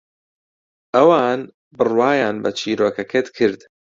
ئەوان 0.95 1.39
بڕوایان 1.77 2.35
بە 2.43 2.49
چیرۆکەکەت 2.59 3.27
کرد. 3.37 3.59